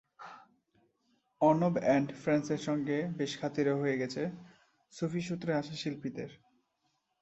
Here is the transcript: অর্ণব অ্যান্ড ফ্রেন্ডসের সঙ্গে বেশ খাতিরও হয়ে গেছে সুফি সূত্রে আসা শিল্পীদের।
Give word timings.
অর্ণব 1.41 1.75
অ্যান্ড 1.77 2.09
ফ্রেন্ডসের 2.21 2.61
সঙ্গে 2.67 2.97
বেশ 3.17 3.31
খাতিরও 3.41 3.75
হয়ে 3.77 3.99
গেছে 4.01 4.21
সুফি 4.93 5.21
সূত্রে 5.21 5.51
আসা 5.53 5.75
শিল্পীদের। 5.75 6.29